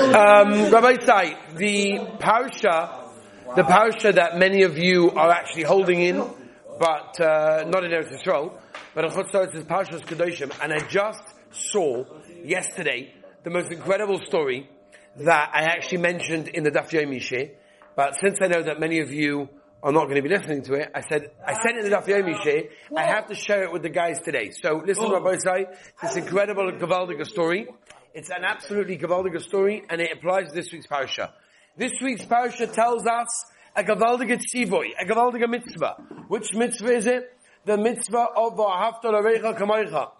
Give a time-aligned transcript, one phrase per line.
[0.00, 3.10] Um, Rabbosai, the parsha,
[3.54, 6.16] the parsha that many of you are actually holding in,
[6.78, 8.58] but uh, not in Eretz Yisrael,
[8.94, 12.04] but in Chutzah is Parshas Kedoshim, and I just saw
[12.42, 13.12] yesterday
[13.44, 14.70] the most incredible story
[15.16, 17.50] that I actually mentioned in the Daf Yomi
[17.94, 19.50] but since I know that many of you
[19.82, 21.96] are not going to be listening to it, I said, I sent it in the
[21.96, 24.50] Daf Yomi I have to share it with the guys today.
[24.50, 25.20] So listen, oh.
[25.20, 25.66] Rabbosai,
[26.00, 27.68] this incredible Gavaldiga story.
[28.12, 31.32] It's an absolutely Gavaldiga story, and it applies to this week's parasha.
[31.76, 33.28] This week's parasha tells us
[33.76, 35.94] a Gavaldiga tzivoy, a Gavaldiga mitzvah.
[36.26, 37.32] Which mitzvah is it?
[37.66, 40.10] The mitzvah of Ahavta Larecha Kamoicha.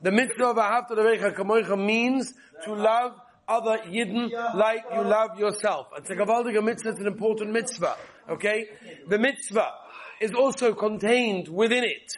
[0.00, 2.32] The mitzvah of Ahavta Larecha Kamoicha means
[2.64, 3.14] to love
[3.48, 5.88] other Yidden like you love yourself.
[5.96, 7.96] It's a Gavaldiga mitzvah, it's an important mitzvah.
[8.28, 8.66] Okay?
[9.08, 9.72] The mitzvah
[10.20, 12.12] is also contained within it,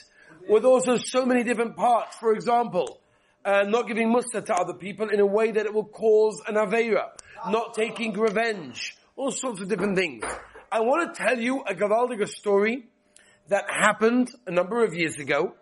[0.46, 2.16] with also so many different parts.
[2.16, 3.00] For example,
[3.44, 6.54] uh, not giving musta to other people in a way that it will cause an
[6.54, 7.08] avera,
[7.48, 10.24] not taking revenge, all sorts of different things.
[10.70, 12.88] I want to tell you a Gavaldiga story
[13.48, 15.54] that happened a number of years ago,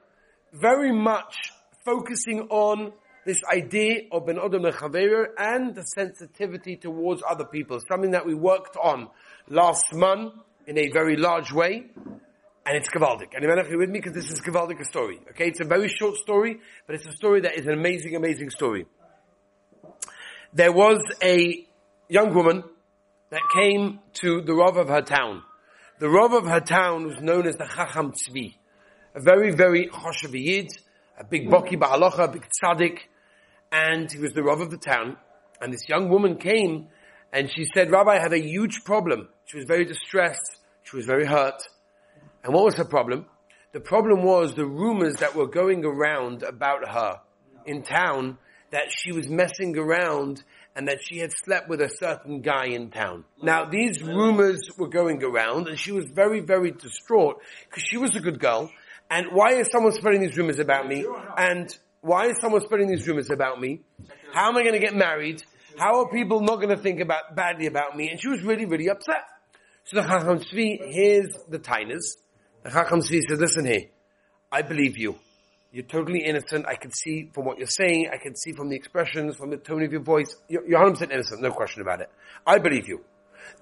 [0.53, 1.53] very much
[1.85, 2.93] focusing on
[3.25, 8.35] this idea of Ben Adam Lechaverer and the sensitivity towards other people, something that we
[8.35, 9.09] worked on
[9.49, 10.35] last month
[10.67, 11.87] in a very large way,
[12.69, 13.35] and it's Gavaldik.
[13.35, 15.19] And you're with me because this is Gavaldik story.
[15.31, 18.51] Okay, it's a very short story, but it's a story that is an amazing, amazing
[18.51, 18.85] story.
[20.53, 21.67] There was a
[22.11, 22.63] young woman
[23.31, 25.43] that came to the Rav of her town.
[25.99, 28.55] The Rav of her town was known as the Chacham Tzvi,
[29.15, 30.69] a very, very Choshev Yid,
[31.19, 32.99] a big Boki Ba'alocha, a big Tzaddik,
[33.73, 35.17] and he was the Rav of the town.
[35.63, 36.89] And this young woman came
[37.33, 39.31] and she said, Rabbi, I have a huge problem.
[39.47, 40.59] She was very distressed.
[40.83, 41.61] She was very hurt.
[42.45, 43.27] And what was her problem?
[43.73, 47.21] The problem was the rumors that were going around about her
[47.67, 48.39] in town
[48.71, 50.43] that she was messing around
[50.75, 53.25] and that she had slept with a certain guy in town.
[53.43, 58.15] Now these rumors were going around and she was very, very distraught because she was
[58.17, 58.71] a good girl.
[59.11, 61.07] And why is someone spreading these rumors about me?
[61.37, 63.81] And why is someone spreading these rumors about me?
[64.33, 65.43] How am I going to get married?
[65.79, 68.11] How are people not going to think about badly about me?
[68.11, 69.25] And she was really, really upset.
[69.85, 72.17] So the Chacham Tzvi hears the tainas
[72.63, 73.87] the Chacham says, listen here,
[74.51, 75.17] I believe you.
[75.71, 76.67] You're totally innocent.
[76.67, 78.09] I can see from what you're saying.
[78.13, 80.35] I can see from the expressions, from the tone of your voice.
[80.49, 81.43] You're, you're 100% innocent.
[81.43, 82.11] No question about it.
[82.47, 83.05] I believe you.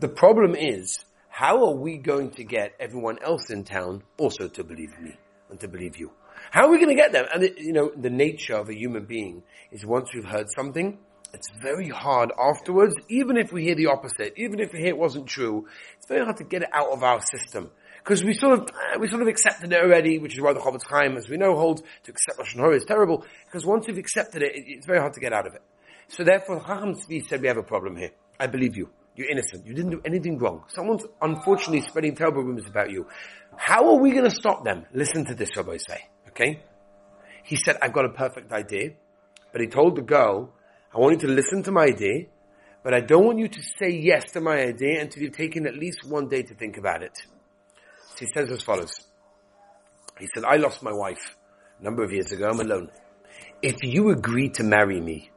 [0.01, 4.65] The problem is, how are we going to get everyone else in town also to
[4.65, 5.17] believe me
[5.51, 6.13] and to believe you?
[6.51, 7.27] How are we going to get them?
[7.35, 9.43] And you know, the nature of a human being
[9.73, 10.99] is once we've heard something,
[11.35, 14.99] it's very hard afterwards, even if we hear the opposite, even if we hear it
[14.99, 15.67] wasn't true,
[15.99, 17.71] it's very hard to get it out of our system
[18.07, 20.61] because we sort of uh, we sort of accepted it already, which is why the
[20.61, 23.99] Chofetz Chaim, as we know, holds to accept Lashon Hara is terrible because once you've
[23.99, 25.63] accepted it, it's very hard to get out of it.
[26.07, 28.13] So therefore, Chacham Tzvi said, "We have a problem here.
[28.39, 28.91] I believe you.
[29.17, 29.67] You're innocent.
[29.67, 30.63] You didn't do anything wrong.
[30.69, 33.07] Someone's unfortunately spreading terrible rumors about you.
[33.57, 34.87] How are we going to stop them?
[34.93, 35.99] Listen to this, Rabbosai.
[36.29, 36.63] Okay."
[37.43, 38.91] He said, "I've got a perfect idea,"
[39.51, 40.53] but he told the girl,
[40.95, 42.27] "I want you to listen to my idea."
[42.85, 45.75] But I don't want you to say yes to my idea until you've taken at
[45.75, 47.19] least one day to think about it.
[48.19, 48.93] He says as follows.
[50.19, 51.37] He said, I lost my wife
[51.79, 52.49] a number of years ago.
[52.49, 52.91] I'm alone.
[53.63, 55.31] If you agree to marry me,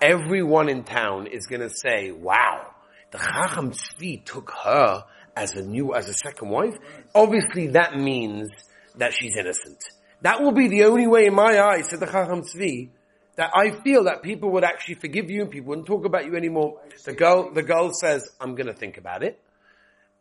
[0.00, 2.74] everyone in town is going to say, wow,
[3.10, 5.04] the Chacham Tzvi took her
[5.34, 6.74] as a new, as a second wife.
[7.14, 8.48] Obviously that means
[8.96, 9.82] that she's innocent.
[10.22, 12.90] That will be the only way in my eyes, said the Chacham Tzvi,
[13.36, 16.36] that I feel that people would actually forgive you and people wouldn't talk about you
[16.36, 16.80] anymore.
[17.04, 19.38] The girl, the girl says, I'm going to think about it.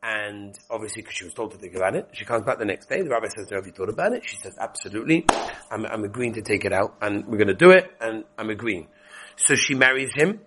[0.03, 2.87] And obviously, because she was told to think about it, she comes back the next
[2.87, 3.01] day.
[3.01, 4.23] The rabbi says have you thought about it?
[4.27, 5.25] She says, absolutely.
[5.71, 8.49] I'm, I'm agreeing to take it out and we're going to do it and I'm
[8.49, 8.87] agreeing.
[9.35, 10.41] So she marries him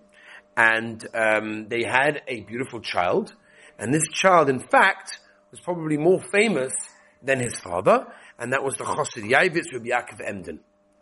[0.55, 3.33] and um, they had a beautiful child.
[3.77, 5.19] And this child, in fact,
[5.51, 6.73] was probably more famous
[7.21, 8.05] than his father.
[8.37, 10.59] And that was the Chassid Yavitz Rabbi Yaakov Emden.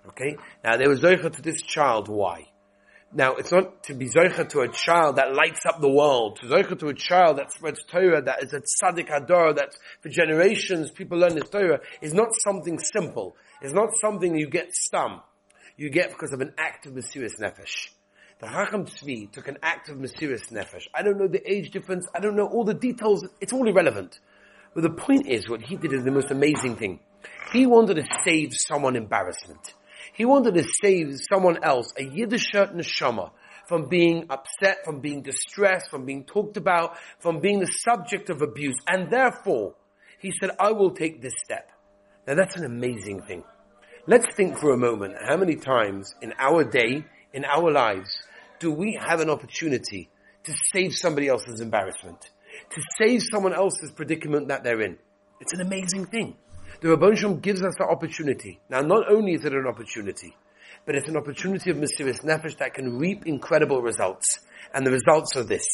[0.09, 0.35] Okay?
[0.63, 2.07] Now, there was Zoicha to this child.
[2.07, 2.47] Why?
[3.13, 6.47] Now, it's not to be zoicha to a child that lights up the world, to
[6.47, 10.91] zoicha to a child that spreads Torah, that is a tzaddik hador, that for generations
[10.91, 13.37] people learn this Torah, is not something simple.
[13.61, 15.21] It's not something you get stum.
[15.77, 17.89] You get because of an act of Mesiris Nefesh.
[18.39, 20.87] The Chacham Tzvi took an act of Mesiris Nefesh.
[20.93, 24.19] I don't know the age difference, I don't know all the details, it's all irrelevant.
[24.75, 26.99] But the point is, what he did is the most amazing thing.
[27.53, 29.73] He wanted to save someone embarrassment.
[30.17, 33.29] He wanted to save someone else, a Yiddish neshama,
[33.67, 38.41] from being upset, from being distressed, from being talked about, from being the subject of
[38.41, 38.75] abuse.
[38.87, 39.75] And therefore,
[40.19, 41.69] he said, I will take this step.
[42.25, 43.43] Now that's an amazing thing.
[44.07, 48.09] Let's think for a moment how many times in our day, in our lives,
[48.59, 50.09] do we have an opportunity
[50.45, 52.31] to save somebody else's embarrassment?
[52.71, 54.97] To save someone else's predicament that they're in?
[55.41, 56.37] It's an amazing thing.
[56.79, 58.59] The Rabban gives us the opportunity.
[58.69, 60.35] Now, not only is it an opportunity,
[60.85, 64.39] but it's an opportunity of Mesiris Nefesh that can reap incredible results.
[64.73, 65.65] And the results are this.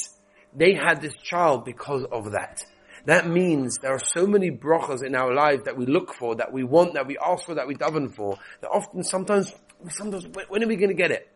[0.55, 2.63] They had this child because of that.
[3.05, 6.53] That means there are so many brachas in our lives that we look for, that
[6.53, 9.53] we want, that we ask for, that we daven for, that often sometimes,
[9.89, 11.29] sometimes, when are we going to get it?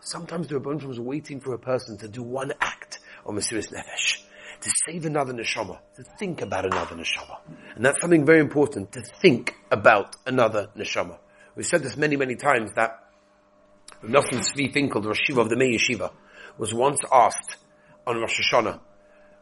[0.00, 4.22] Sometimes the Rebbe was waiting for a person to do one act of Mesiris Nefesh,
[4.60, 7.38] to save another neshama, to think about another neshama.
[7.74, 11.18] And that's something very important, to think about another neshama.
[11.54, 13.04] We've said this many, many times that
[14.02, 16.12] Nosson Tzvi Finkel, the Rosh of the Mir Yeshiva,
[16.56, 17.56] was once asked
[18.06, 18.80] on Rosh Hashanah,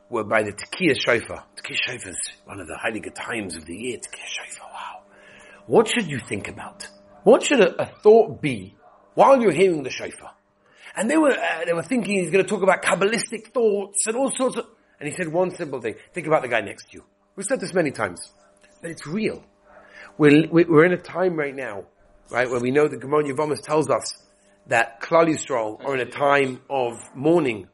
[0.08, 1.44] were by the Tekias Shofar.
[1.56, 3.98] Tekias Shofar is one of the good times of the year.
[3.98, 5.02] Tekias Shofar, wow.
[5.66, 6.88] What should you think about?
[7.24, 8.76] What should a, a thought be
[9.14, 10.32] while you're hearing the Shofar?
[10.94, 14.16] And they were, uh, they were thinking he's going to talk about Kabbalistic thoughts and
[14.16, 14.66] all sorts of,
[15.00, 15.94] and he said one simple thing.
[16.12, 17.04] Think about the guy next to you.
[17.34, 18.32] We've said this many times,
[18.80, 19.44] but it's real.
[20.18, 21.84] We're, we're in a time right now,
[22.30, 24.16] right, where we know that Gemara Yevamos tells us
[24.68, 27.68] that Klal Yisrael are in a time of mourning,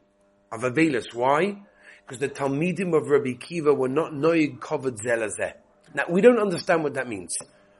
[0.51, 1.13] of Avelis.
[1.13, 1.57] Why?
[2.05, 5.53] because the Talmidim of Rabbi Akiva were not noig kavod zeh lazeh.
[5.93, 7.35] Now, we don't understand what that means.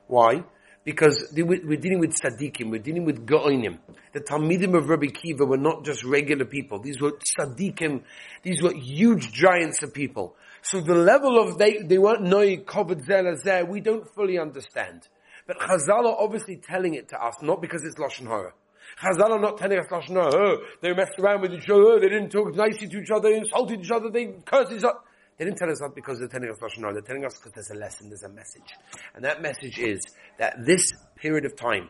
[0.08, 0.44] Why?
[0.84, 3.78] Because we're dealing with tzaddikim, we're dealing with go'inim.
[4.12, 6.80] The Talmidim of Rabbi Akiva were not just regular people.
[6.80, 8.04] These were tzaddikim,
[8.44, 10.36] these were huge giants of people.
[10.62, 15.08] So the level of they, they weren't noig kavod zeh lazeh, we don't fully understand.
[15.48, 18.54] But Chazal are obviously telling it to us, not because it's Lashon Hara.
[19.02, 22.30] Chazal are not telling us Lashon oh, they messed around with each other, they didn't
[22.30, 25.00] talk nicely to each other, they insulted each other, they cursed each other.
[25.38, 27.72] They didn't tell us that because they're telling us Lashon They're telling us because there's
[27.72, 28.74] a lesson, there's a message.
[29.16, 30.00] And that message is
[30.38, 31.90] that this period of time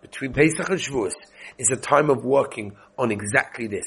[0.00, 1.14] between Pesach and Shavuos
[1.58, 3.86] is a time of working on exactly this.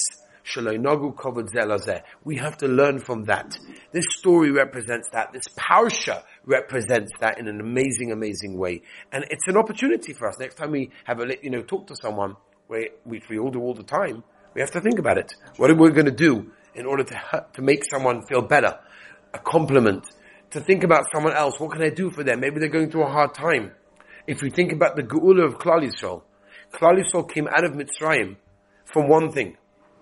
[0.56, 3.60] We have to learn from that.
[3.92, 5.34] This story represents that.
[5.34, 8.82] This parsha represents that in an amazing, amazing way.
[9.12, 10.40] And it's an opportunity for us.
[10.40, 12.38] Next time we have a, you know, talk to someone,
[12.68, 14.24] which we all do all the time,
[14.54, 15.34] we have to think about it.
[15.58, 18.80] What are we going to do in order to, to make someone feel better?
[19.34, 20.06] A compliment.
[20.52, 21.60] To think about someone else.
[21.60, 22.40] What can I do for them?
[22.40, 23.72] Maybe they're going through a hard time.
[24.26, 26.24] If we think about the Geula of Klal Yisrael,
[26.74, 28.38] Klal Yisrael came out of Mitzrayim
[28.86, 29.58] from one thing.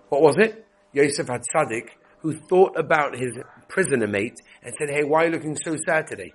[0.08, 0.66] What was it?
[0.92, 1.90] Yosef had Tzaddik,
[2.20, 3.38] who thought about his
[3.68, 6.32] prisoner mate and said, hey, why are you looking so sad today?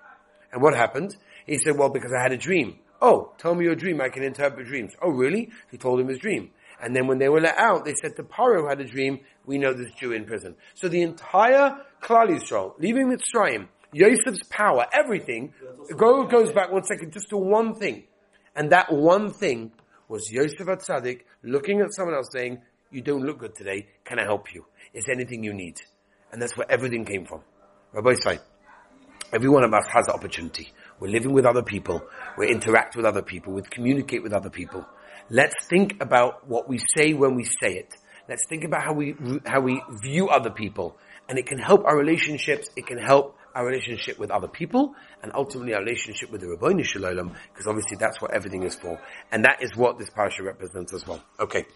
[0.52, 1.16] And what happened?
[1.46, 2.80] He said, well, because I had a dream.
[3.02, 4.00] Oh, tell me your dream.
[4.00, 4.94] I can interpret dreams.
[5.02, 5.50] Oh, really?
[5.72, 6.52] He told him his dream.
[6.82, 9.20] And then when they were let out, they said to Paro who had a dream.
[9.46, 10.56] We know this Jew in prison.
[10.74, 15.54] So the entire Klal Yisrael, leaving Mitzrayim, Yosef's power, everything,
[15.96, 18.04] go, goes back one second just to one thing.
[18.56, 19.72] And that one thing
[20.08, 23.88] was Yosef HaTzaddik looking at someone else saying, you don't look good today.
[24.04, 24.66] Can I help you?
[24.94, 25.80] Is there anything you need?
[26.32, 27.42] And that's where everything came from.
[27.94, 28.40] Rabbosai,
[29.32, 30.70] every one of us has the opportunity.
[31.00, 32.02] We're living with other people.
[32.38, 33.54] We interact with other people.
[33.54, 34.86] We communicate with other people.
[35.30, 37.96] Let's think about what we say when we say it.
[38.28, 39.16] Let's think about how we,
[39.46, 40.98] how we view other people.
[41.28, 42.70] And it can help our relationships.
[42.76, 44.94] It can help our relationship with other people
[45.24, 48.76] and ultimately our relationship with the Ribbono Shel Olam because obviously that's what everything is
[48.76, 49.00] for.
[49.32, 51.22] And that is what this parasha represents as well.
[51.40, 51.66] Okay.